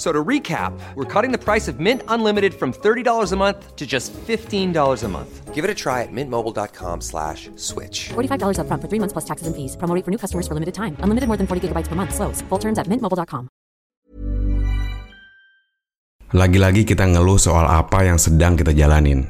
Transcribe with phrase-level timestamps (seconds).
[0.00, 3.84] So to recap, we're cutting the price of Mint Unlimited from $30 a month to
[3.84, 5.52] just $15 a month.
[5.52, 8.08] Give it a try at mintmobile.com slash switch.
[8.16, 9.76] $45 upfront for three months plus taxes and fees.
[9.76, 10.96] Promo rate for new customers for limited time.
[11.04, 12.16] Unlimited more than 40 gigabytes per month.
[12.16, 12.40] Slows.
[12.48, 13.52] Full terms at mintmobile.com.
[16.32, 19.28] Lagi-lagi kita ngeluh soal apa yang sedang kita jalanin.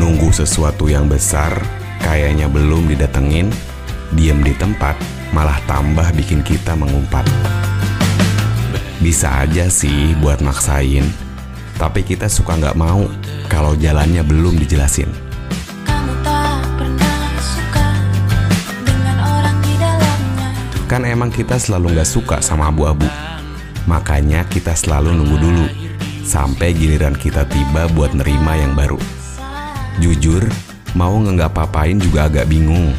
[0.00, 1.60] Nunggu sesuatu yang besar,
[2.00, 3.52] kayaknya belum didatengin,
[4.14, 4.96] diem di tempat,
[5.36, 7.28] malah tambah bikin kita mengumpat.
[8.98, 11.06] Bisa aja sih buat maksain,
[11.78, 13.06] tapi kita suka nggak mau
[13.46, 15.08] kalau jalannya belum dijelasin.
[20.88, 23.04] Kan emang kita selalu nggak suka sama abu-abu.
[23.84, 25.66] Makanya kita selalu nunggu dulu
[26.24, 28.96] sampai giliran kita tiba buat nerima yang baru.
[30.00, 30.44] Jujur,
[30.96, 32.92] mau nggak papain juga agak bingung.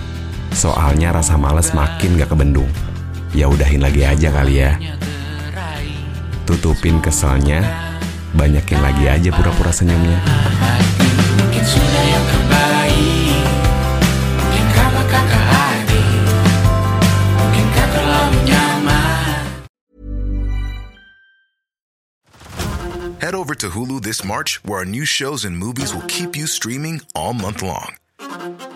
[0.53, 2.69] Soalnya rasa males makin gak kebendung.
[3.33, 4.75] Ya udahin lagi aja kali ya.
[6.49, 7.61] Tutupin keselnya,
[8.33, 10.17] banyakin lagi aja pura-pura senyumnya.
[23.19, 26.47] Head over to Hulu this March, where our new shows and movies will keep you
[26.47, 27.93] streaming all month long.